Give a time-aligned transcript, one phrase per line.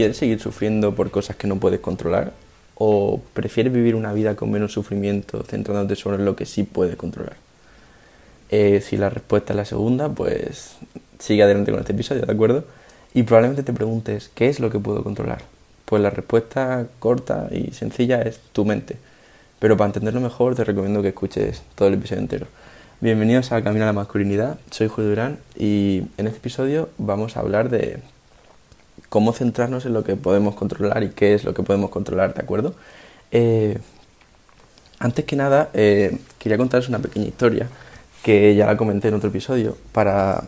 [0.00, 2.32] ¿Quieres seguir sufriendo por cosas que no puedes controlar?
[2.74, 7.36] ¿O prefieres vivir una vida con menos sufrimiento, centrándote sobre lo que sí puedes controlar?
[8.48, 10.76] Eh, si la respuesta es la segunda, pues
[11.18, 12.64] sigue adelante con este episodio, ¿de acuerdo?
[13.12, 15.42] Y probablemente te preguntes, ¿qué es lo que puedo controlar?
[15.84, 18.96] Pues la respuesta corta y sencilla es tu mente.
[19.58, 22.46] Pero para entenderlo mejor te recomiendo que escuches todo el episodio entero.
[23.02, 27.40] Bienvenidos a Camino a la Masculinidad, soy Julio Durán y en este episodio vamos a
[27.40, 27.98] hablar de
[29.10, 32.40] cómo centrarnos en lo que podemos controlar y qué es lo que podemos controlar, ¿de
[32.40, 32.74] acuerdo?
[33.32, 33.78] Eh,
[34.98, 37.68] antes que nada, eh, quería contaros una pequeña historia
[38.22, 40.44] que ya la comenté en otro episodio para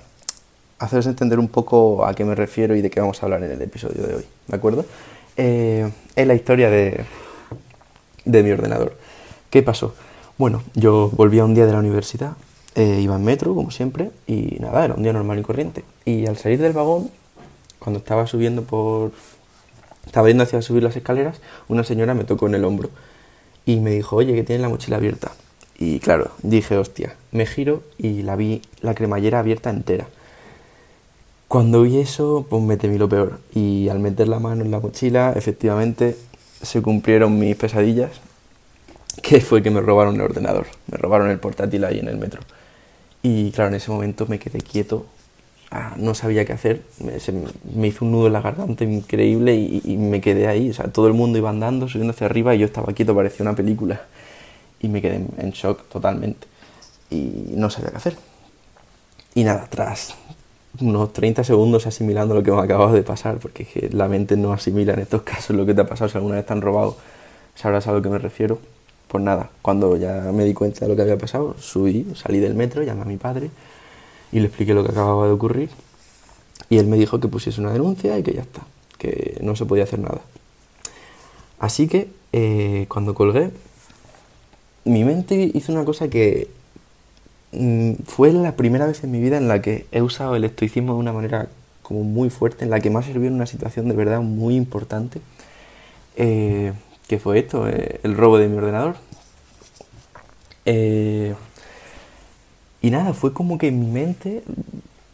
[0.78, 3.50] haceros entender un poco a qué me refiero y de qué vamos a hablar en
[3.50, 4.86] el episodio de hoy, ¿de acuerdo?
[5.36, 7.04] Eh, es la historia de,
[8.24, 8.96] de mi ordenador.
[9.50, 9.94] ¿Qué pasó?
[10.38, 12.32] Bueno, yo volvía un día de la universidad,
[12.76, 15.84] iba en metro, como siempre, y nada, era un día normal y corriente.
[16.04, 17.10] Y al salir del vagón
[17.82, 19.12] cuando estaba subiendo por...
[20.06, 22.90] Estaba yendo hacia subir las escaleras, una señora me tocó en el hombro
[23.64, 25.32] y me dijo, oye, que tienes la mochila abierta.
[25.78, 30.08] Y claro, dije, hostia, me giro y la vi la cremallera abierta entera.
[31.46, 33.38] Cuando vi eso, pues me temí lo peor.
[33.54, 36.16] Y al meter la mano en la mochila, efectivamente,
[36.62, 38.10] se cumplieron mis pesadillas,
[39.22, 40.66] que fue que me robaron el ordenador.
[40.90, 42.40] Me robaron el portátil ahí en el metro.
[43.22, 45.06] Y claro, en ese momento me quedé quieto
[45.74, 47.16] Ah, no sabía qué hacer, me,
[47.88, 51.14] hizo un nudo en la garganta increíble y, me quedé ahí, o sea, todo el
[51.14, 54.02] mundo iba andando, subiendo hacia arriba y yo estaba quieto, parecía una película
[54.80, 56.46] y me quedé en, shock totalmente
[57.08, 58.16] y no sabía qué hacer.
[59.34, 60.14] Y nada, tras
[60.78, 64.36] unos 30 segundos asimilando lo que me acababa de pasar, porque es que la mente
[64.36, 66.60] no asimila en estos casos lo que te ha pasado, si alguna vez te han
[66.60, 66.98] robado,
[67.54, 68.58] sabrás a lo que me refiero.
[69.08, 72.54] Pues nada, cuando ya me di cuenta de lo que había pasado, subí, salí del
[72.54, 73.50] metro, llamé a mi padre
[74.32, 75.70] y le expliqué lo que acababa de ocurrir
[76.72, 78.62] y él me dijo que pusiese una denuncia y que ya está,
[78.96, 80.22] que no se podía hacer nada.
[81.58, 83.50] Así que eh, cuando colgué,
[84.86, 86.48] mi mente hizo una cosa que
[87.52, 90.94] mm, fue la primera vez en mi vida en la que he usado el estoicismo
[90.94, 91.48] de una manera
[91.82, 94.56] como muy fuerte, en la que me ha servido en una situación de verdad muy
[94.56, 95.20] importante,
[96.16, 96.72] eh,
[97.06, 98.96] que fue esto, eh, el robo de mi ordenador.
[102.82, 104.42] Y nada, fue como que en mi mente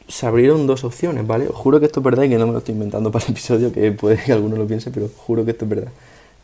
[0.08, 1.48] se abrieron dos opciones, ¿vale?
[1.48, 3.72] Juro que esto es verdad y que no me lo estoy inventando para el episodio,
[3.72, 5.92] que puede que alguno lo piense, pero juro que esto es verdad.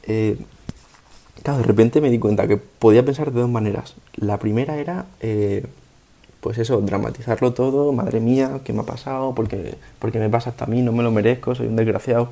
[0.03, 0.37] Eh,
[1.43, 3.95] claro, de repente me di cuenta que podía pensar de dos maneras.
[4.17, 5.65] La primera era, eh,
[6.43, 9.35] pues eso, dramatizarlo todo, madre mía, ¿qué me ha pasado?
[9.35, 12.29] Porque, porque me pasa hasta a mí, no me lo merezco, soy un desgraciado.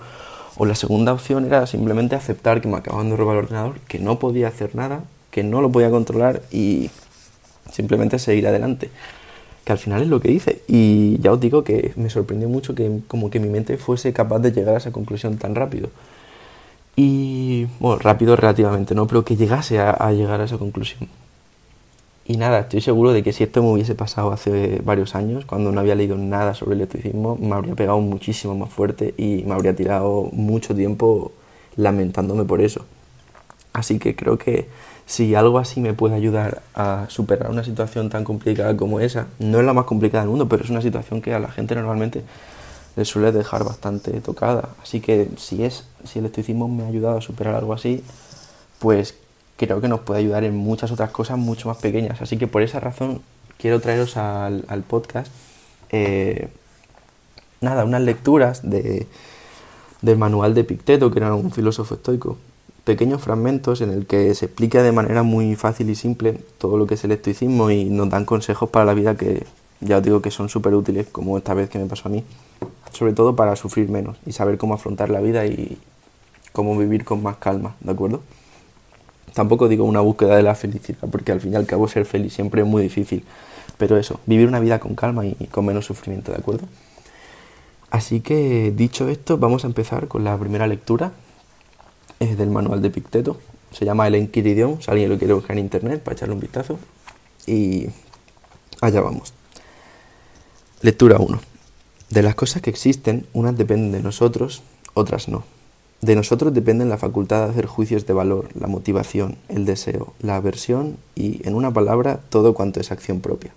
[0.59, 3.99] O la segunda opción era simplemente aceptar que me acaban de robar el ordenador, que
[3.99, 6.91] no podía hacer nada, que no lo podía controlar y
[7.71, 8.91] simplemente seguir adelante.
[9.65, 10.63] Que al final es lo que hice.
[10.67, 14.41] Y ya os digo que me sorprendió mucho que como que mi mente fuese capaz
[14.41, 15.91] de llegar a esa conclusión tan rápido.
[16.97, 19.07] Y bueno, rápido relativamente, ¿no?
[19.07, 21.09] Pero que llegase a, llegar a esa conclusión.
[22.25, 25.73] Y nada, estoy seguro de que si esto me hubiese pasado hace varios años, cuando
[25.73, 29.55] no había leído nada sobre el estoicismo, me habría pegado muchísimo más fuerte y me
[29.55, 31.33] habría tirado mucho tiempo
[31.77, 32.85] lamentándome por eso.
[33.73, 34.69] Así que creo que
[35.07, 39.59] si algo así me puede ayudar a superar una situación tan complicada como esa, no
[39.59, 42.23] es la más complicada del mundo, pero es una situación que a la gente normalmente
[42.97, 44.71] le suele dejar bastante tocada.
[44.83, 48.03] Así que si es, si el estoicismo me ha ayudado a superar algo así,
[48.79, 49.15] pues
[49.57, 52.21] creo que nos puede ayudar en muchas otras cosas mucho más pequeñas.
[52.21, 53.23] Así que por esa razón
[53.59, 55.33] quiero traeros al, podcast
[55.91, 56.49] eh,
[57.61, 59.07] nada, unas lecturas de,
[60.03, 62.39] del manual de Picteto, que era un filósofo estoico,
[62.85, 66.87] pequeños fragmentos en el que se explica de manera muy fácil y simple todo lo
[66.87, 69.47] que es el estoicismo y nos dan consejos para la vida que
[69.81, 72.25] ya os digo que son súper útiles, como esta vez que me pasó a mí,
[72.93, 75.79] sobre todo para sufrir menos y saber cómo afrontar la vida y
[76.53, 78.23] cómo vivir con más calma, ¿de acuerdo?
[79.35, 82.35] Tampoco digo una búsqueda de la felicidad, porque al fin y al cabo ser feliz
[82.35, 83.25] siempre es muy difícil,
[83.79, 86.67] pero eso, vivir una vida con calma y con menos sufrimiento, ¿de acuerdo?
[87.91, 91.13] Así que dicho esto, vamos a empezar con la primera lectura,
[92.23, 93.39] es del manual de Picteto.
[93.73, 96.79] Se llama El Enquiridión, si alguien lo quiere buscar en internet para echarle un vistazo.
[97.47, 97.87] Y
[98.81, 99.33] allá vamos.
[100.81, 101.41] Lectura 1.
[102.11, 104.63] De las cosas que existen, unas dependen de nosotros,
[104.95, 105.45] otras no.
[106.01, 110.37] De nosotros dependen la facultad de hacer juicios de valor, la motivación, el deseo, la
[110.37, 113.53] aversión y, en una palabra, todo cuanto es acción propia.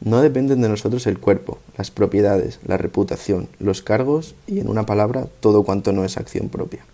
[0.00, 4.84] No dependen de nosotros el cuerpo, las propiedades, la reputación, los cargos y, en una
[4.84, 6.84] palabra, todo cuanto no es acción propia.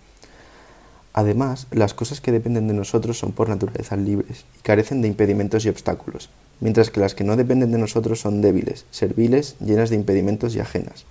[1.15, 5.65] Además, las cosas que dependen de nosotros son por naturaleza libres y carecen de impedimentos
[5.65, 6.31] y obstáculos,
[6.61, 10.61] mientras que las que no dependen de nosotros son débiles, serviles, llenas de impedimentos y
[10.61, 11.05] ajenas.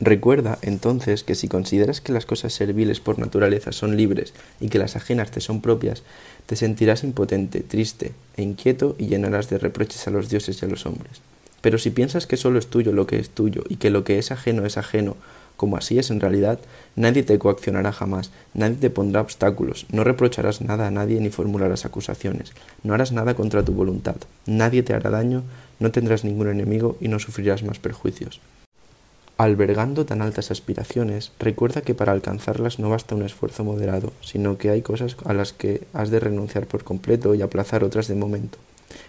[0.00, 4.78] Recuerda entonces que si consideras que las cosas serviles por naturaleza son libres y que
[4.78, 6.04] las ajenas te son propias,
[6.46, 10.68] te sentirás impotente, triste e inquieto y llenarás de reproches a los dioses y a
[10.68, 11.20] los hombres.
[11.60, 14.18] Pero si piensas que solo es tuyo lo que es tuyo y que lo que
[14.18, 15.16] es ajeno es ajeno,
[15.58, 16.60] como así es en realidad,
[16.96, 21.84] nadie te coaccionará jamás, nadie te pondrá obstáculos, no reprocharás nada a nadie ni formularás
[21.84, 22.52] acusaciones,
[22.84, 24.16] no harás nada contra tu voluntad,
[24.46, 25.42] nadie te hará daño,
[25.80, 28.40] no tendrás ningún enemigo y no sufrirás más perjuicios.
[29.36, 34.70] Albergando tan altas aspiraciones, recuerda que para alcanzarlas no basta un esfuerzo moderado, sino que
[34.70, 38.58] hay cosas a las que has de renunciar por completo y aplazar otras de momento.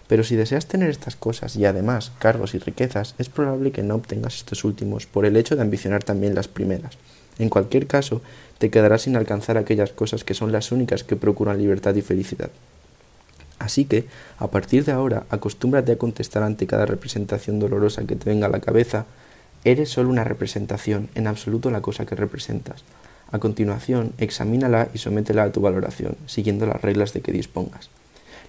[0.10, 3.96] Pero si deseas tener estas cosas y además cargos y riquezas, es probable que no
[3.96, 6.98] obtengas estos últimos por el hecho de ambicionar también las primeras.
[7.38, 8.22] En cualquier caso,
[8.58, 12.50] te quedarás sin alcanzar aquellas cosas que son las únicas que procuran libertad y felicidad.
[13.60, 14.08] Así que,
[14.38, 18.50] a partir de ahora, acostúmbrate a contestar ante cada representación dolorosa que te venga a
[18.50, 19.06] la cabeza
[19.66, 22.84] Eres solo una representación, en absoluto la cosa que representas.
[23.32, 27.90] A continuación, examínala y sométela a tu valoración, siguiendo las reglas de que dispongas.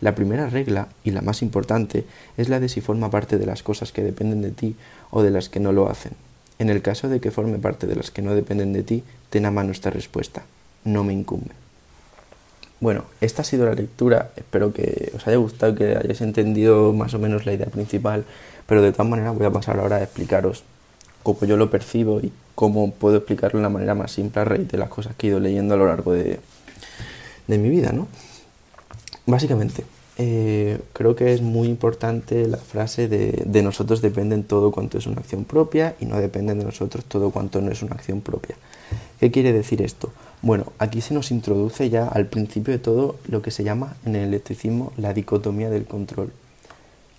[0.01, 2.05] La primera regla, y la más importante,
[2.37, 4.77] es la de si forma parte de las cosas que dependen de ti
[5.11, 6.13] o de las que no lo hacen.
[6.59, 9.47] En el caso de que forme parte de las que no dependen de ti, ten
[9.47, 10.43] a mano esta respuesta.
[10.85, 11.53] No me incumbe.
[12.81, 14.31] Bueno, esta ha sido la lectura.
[14.37, 18.25] Espero que os haya gustado, que hayáis entendido más o menos la idea principal,
[18.67, 20.65] pero de todas maneras voy a pasar ahora a explicaros
[21.23, 24.69] cómo yo lo percibo y cómo puedo explicarlo de una manera más simple a raíz
[24.69, 26.41] de las cosas que he ido leyendo a lo largo de,
[27.47, 28.09] de mi vida, ¿no?
[29.31, 29.85] Básicamente,
[30.19, 35.07] eh, creo que es muy importante la frase de, de nosotros dependen todo cuanto es
[35.07, 38.57] una acción propia y no dependen de nosotros todo cuanto no es una acción propia.
[39.21, 40.13] ¿Qué quiere decir esto?
[40.43, 44.17] Bueno, aquí se nos introduce ya al principio de todo lo que se llama en
[44.17, 46.33] el electricismo la dicotomía del control.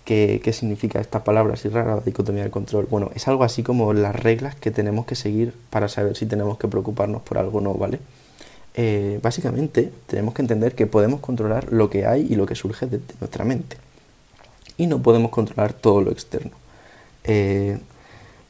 [0.04, 2.88] ¿Qué, significa esta palabra así rara, la dicotomía del control?
[2.90, 6.58] Bueno, es algo así como las reglas que tenemos que seguir para saber si tenemos
[6.58, 8.00] que preocuparnos por algo o no, ¿vale?
[8.74, 12.86] Eh, básicamente tenemos que entender que podemos controlar lo que hay y lo que surge
[12.86, 13.76] de, nuestra mente.
[14.78, 16.52] Y no podemos controlar todo lo externo.
[17.24, 17.78] Eh,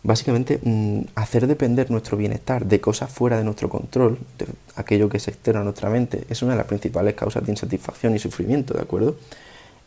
[0.02, 4.46] básicamente, mm, hacer depender nuestro bienestar de cosas fuera de nuestro control, de
[4.76, 8.14] aquello que es externo a nuestra mente, es una de las principales causas de insatisfacción
[8.14, 9.16] y sufrimiento, ¿de acuerdo?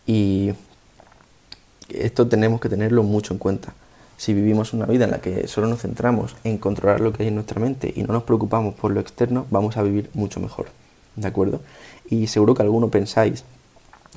[0.05, 0.51] Y
[1.89, 3.73] esto tenemos que tenerlo mucho en cuenta.
[4.17, 7.29] Si vivimos una vida en la que solo nos centramos en controlar lo que hay
[7.29, 10.67] en nuestra mente y no nos preocupamos por lo externo, vamos a vivir mucho mejor.
[11.15, 11.61] ¿De acuerdo?
[12.09, 13.43] Y seguro que alguno pensáis,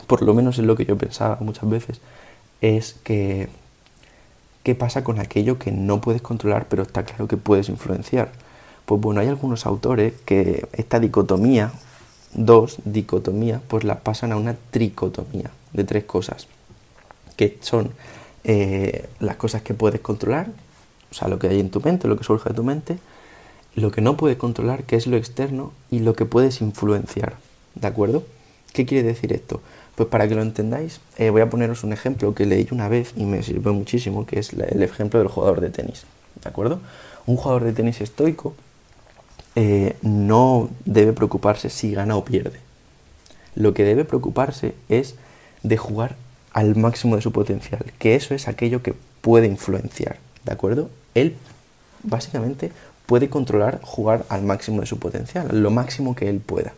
[0.07, 2.01] por lo menos es lo que yo pensaba muchas veces,
[2.61, 3.49] es que
[4.63, 8.31] ¿qué pasa con aquello que no puedes controlar pero está claro que puedes influenciar?
[8.85, 11.73] Pues bueno, hay algunos autores que esta dicotomía,
[12.35, 16.49] dos dicotomía, pues la pasan a una tricotomía de tres cosas
[17.37, 17.91] que son
[18.45, 20.49] eh, las cosas que puedes controlar,
[21.11, 22.99] o sea, lo que hay en tu mente, lo que surge de tu mente,
[23.75, 27.37] lo que no puedes controlar, que es lo externo, y lo que puedes influenciar,
[27.75, 28.25] ¿de acuerdo?
[28.73, 29.61] ¿Qué quiere decir esto?
[29.95, 33.13] Pues para que lo entendáis, eh, voy a poneros un ejemplo que leí una vez
[33.17, 36.05] y me sirvió muchísimo, que es el ejemplo del jugador de tenis,
[36.43, 36.81] ¿de acuerdo?
[37.27, 38.55] Un jugador de tenis estoico
[39.57, 42.61] eh, no debe preocuparse si gana o pierde.
[43.57, 45.17] Lo que debe preocuparse es
[45.65, 46.15] de jugar
[46.53, 50.91] al máximo de su potencial, que eso es aquello que puede influenciar, ¿de acuerdo?
[51.15, 51.37] Él
[52.03, 52.73] básicamente
[53.07, 56.75] puede controlar jugar al máximo de su potencial, lo máximo que él pueda,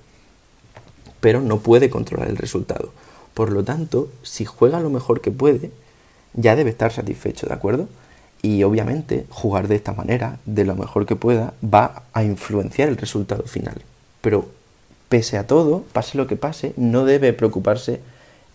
[1.20, 2.92] pero no puede controlar el resultado.
[3.34, 5.70] Por lo tanto, si juega lo mejor que puede,
[6.34, 7.88] ya debe estar satisfecho, ¿de acuerdo?
[8.42, 12.96] Y obviamente jugar de esta manera, de lo mejor que pueda, va a influenciar el
[12.96, 13.82] resultado final.
[14.20, 14.48] Pero
[15.08, 18.00] pese a todo, pase lo que pase, no debe preocuparse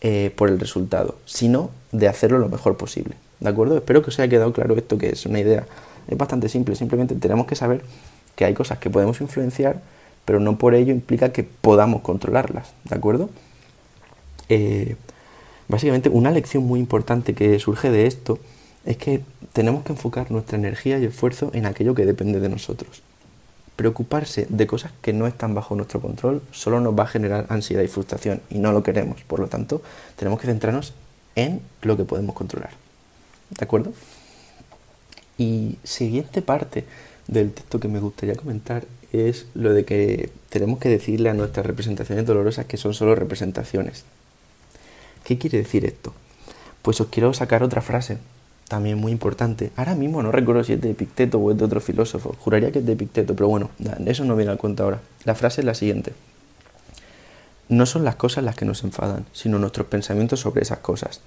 [0.02, 3.16] eh, por el resultado, sino de hacerlo lo mejor posible.
[3.40, 3.78] ¿De acuerdo?
[3.78, 5.66] Espero que os haya quedado claro esto, que es una idea
[6.08, 6.76] es bastante simple.
[6.76, 7.82] Simplemente tenemos que saber
[8.36, 9.82] que hay cosas que podemos influenciar,
[10.26, 12.74] pero no por ello implica que podamos controlarlas.
[12.84, 13.30] ¿De acuerdo?
[14.50, 14.96] Eh,
[15.68, 18.40] básicamente, una lección muy importante que surge de esto
[18.86, 19.22] es que
[19.54, 23.02] tenemos que enfocar nuestra energía y esfuerzo en aquello que depende de nosotros.
[23.76, 27.84] Preocuparse de cosas que no están bajo nuestro control solo nos va a generar ansiedad
[27.84, 29.22] y frustración y no lo queremos.
[29.24, 29.82] Por lo tanto,
[30.16, 30.94] tenemos que centrarnos
[31.36, 32.72] en lo que podemos controlar.
[33.50, 33.94] ¿De acuerdo?
[35.38, 36.86] Y siguiente parte
[37.28, 41.66] del texto que me gustaría comentar es lo de que tenemos que decirle a nuestras
[41.66, 44.06] representaciones dolorosas que son solo representaciones.
[45.24, 46.14] ¿Qué quiere decir esto?
[46.82, 48.20] Pues os quiero sacar otra frase
[48.68, 49.72] también muy importante.
[49.76, 52.36] Ahora mismo no recuerdo si es de Epicteto o es de otro filósofo.
[52.40, 53.70] Juraría que es de Epicteto, pero bueno,
[54.06, 55.02] eso no viene al cuento ahora.
[55.24, 56.14] La frase es la siguiente.
[57.70, 61.22] No son las cosas las que nos enfadan, sino nuestros pensamientos sobre esas cosas.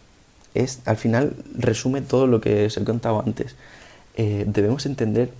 [0.55, 3.55] Es, al final resume todo lo que os he contado antes.
[4.17, 5.31] Eh, debemos entender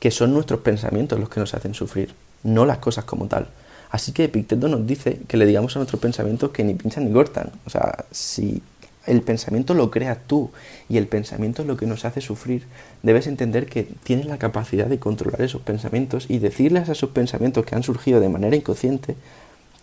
[0.00, 3.48] que son nuestros pensamientos los que nos hacen sufrir, no las cosas como tal.
[3.90, 7.12] Así que Epicteto nos dice que le digamos a nuestros pensamientos que ni pinchan ni
[7.12, 7.50] cortan.
[7.64, 8.62] O sea, si
[9.08, 10.50] el pensamiento lo creas tú
[10.88, 12.64] y el pensamiento es lo que nos hace sufrir,
[13.02, 17.64] debes entender que tienes la capacidad de controlar esos pensamientos y decirles a esos pensamientos
[17.64, 19.16] que han surgido de manera inconsciente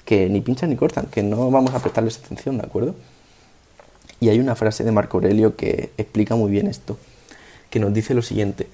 [0.05, 2.95] que ni pinchan ni cortan, que no vamos a prestarles atención, ¿de acuerdo?
[4.19, 6.97] Y hay una frase de Marco Aurelio que explica muy bien esto,
[7.69, 8.67] que nos dice lo siguiente,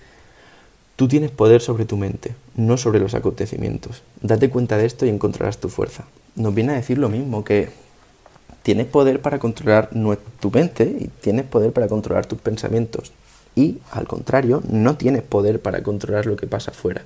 [0.97, 4.03] tú tienes poder sobre tu mente, no sobre los acontecimientos.
[4.21, 6.05] Date cuenta de esto y encontrarás tu fuerza.
[6.35, 7.69] Nos viene a decir lo mismo, que
[8.63, 9.89] tienes poder para controlar
[10.39, 13.11] tu mente y tienes poder para controlar tus pensamientos.
[13.55, 17.01] Y, al contrario, no tienes poder para controlar lo que pasa afuera.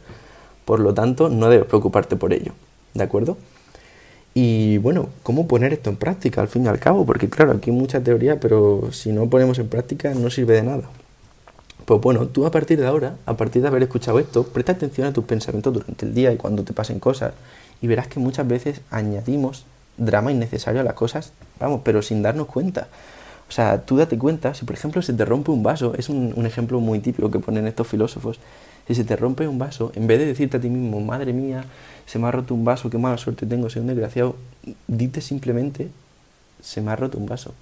[0.66, 2.54] Por lo tanto, no debes preocuparte por ello.
[2.94, 3.38] ¿De acuerdo?
[4.34, 7.06] Y bueno, ¿cómo poner esto en práctica al fin y al cabo?
[7.06, 10.64] Porque claro, aquí hay mucha teoría, pero si no ponemos en práctica no sirve de
[10.64, 10.90] nada.
[11.86, 15.08] Pues bueno, tú a partir de ahora, a partir de haber escuchado esto, presta atención
[15.08, 17.34] a tus pensamientos durante el día y cuando te pasen cosas.
[17.82, 19.66] Y verás que muchas veces añadimos
[19.98, 22.88] drama innecesario a las cosas, vamos, pero sin darnos cuenta.
[23.48, 26.34] O sea, tú date cuenta, si por ejemplo se te rompe un vaso, es un,
[26.36, 28.40] un ejemplo muy típico que ponen estos filósofos,
[28.88, 31.64] si se te rompe un vaso, en vez de decirte a ti mismo, madre mía,
[32.06, 34.36] se me ha roto un vaso, qué mala suerte tengo, soy un desgraciado,
[34.88, 35.90] dite simplemente,
[36.62, 37.54] se me ha roto un vaso.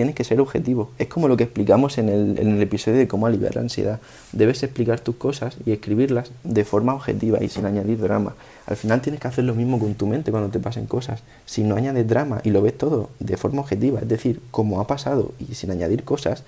[0.00, 0.92] Tienes que ser objetivo.
[0.96, 4.00] Es como lo que explicamos en el, en el episodio de cómo aliviar la ansiedad.
[4.32, 8.34] Debes explicar tus cosas y escribirlas de forma objetiva y sin añadir drama.
[8.64, 11.22] Al final tienes que hacer lo mismo con tu mente cuando te pasen cosas.
[11.44, 14.86] Si no añades drama y lo ves todo de forma objetiva, es decir, como ha
[14.86, 16.44] pasado y sin añadir cosas,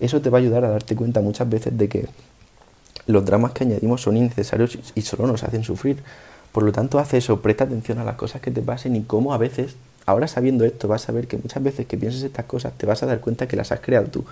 [0.00, 2.06] eso te va a ayudar a darte cuenta muchas veces de que
[3.06, 5.98] los dramas que añadimos son innecesarios y solo nos hacen sufrir.
[6.50, 9.34] Por lo tanto, haz eso, presta atención a las cosas que te pasen y cómo
[9.34, 9.76] a veces,
[10.06, 13.02] ahora sabiendo esto, vas a ver que muchas veces que pienses estas cosas te vas
[13.02, 14.24] a dar cuenta que las has creado tú.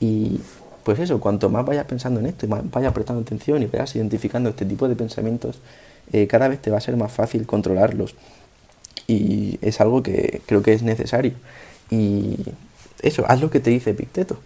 [0.00, 0.40] Y
[0.84, 3.96] pues eso, cuanto más vayas pensando en esto y más vayas prestando atención y vayas
[3.96, 5.60] identificando este tipo de pensamientos,
[6.12, 8.14] eh, cada vez te va a ser más fácil controlarlos.
[9.06, 11.32] Y es algo que creo que es necesario.
[11.90, 12.36] Y
[13.02, 14.38] eso, haz lo que te dice Epicteto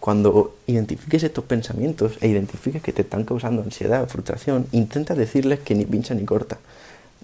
[0.00, 5.60] cuando identifiques estos pensamientos e identifiques que te están causando ansiedad o frustración, intenta decirles
[5.60, 6.58] que ni pincha ni corta.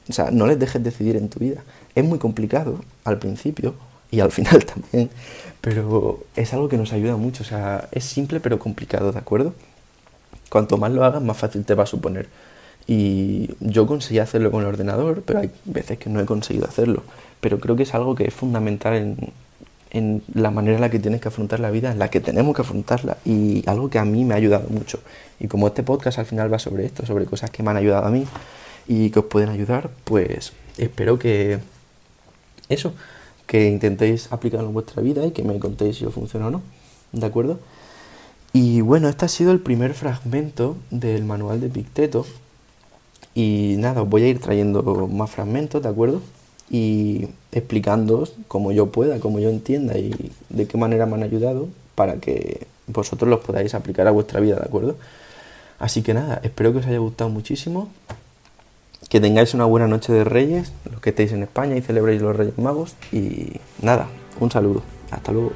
[0.08, 1.62] O sea, no les dejes decidir en tu vida.
[1.94, 3.74] Es muy complicado al principio
[4.10, 5.10] y al final también,
[5.60, 7.42] pero es algo que nos ayuda mucho.
[7.42, 9.54] O sea, es simple pero complicado, ¿de acuerdo?
[10.50, 12.28] Cuanto más lo hagas, más fácil te va a suponer.
[12.86, 17.02] Y yo conseguí hacerlo con el ordenador, pero hay veces que no he conseguido hacerlo.
[17.40, 19.32] Pero creo que es algo que es fundamental en,
[19.90, 22.54] en la manera en la que tienes que afrontar la vida, en la que tenemos
[22.54, 25.00] que afrontarla y algo que a mí me ha ayudado mucho.
[25.40, 28.06] Y como este podcast al final va sobre esto, sobre cosas que me han ayudado
[28.06, 28.24] a mí
[28.88, 31.58] y que os pueden ayudar, pues espero que
[32.68, 32.92] eso,
[33.46, 36.62] que intentéis aplicarlo en vuestra vida y que me contéis si os funciona o no,
[37.12, 37.58] ¿de acuerdo?
[38.52, 42.26] Y bueno, este ha sido el primer fragmento del manual de Picteto.
[43.34, 46.22] Y nada, os voy a ir trayendo más fragmentos, ¿de acuerdo?
[46.70, 51.68] y explicándoos como yo pueda, como yo entienda y de qué manera me han ayudado
[51.94, 54.96] para que vosotros los podáis aplicar a vuestra vida, ¿de acuerdo?
[55.78, 57.88] Así que nada, espero que os haya gustado muchísimo,
[59.08, 62.36] que tengáis una buena noche de Reyes, los que estéis en España y celebréis los
[62.36, 64.08] Reyes Magos y nada,
[64.40, 65.52] un saludo, hasta luego.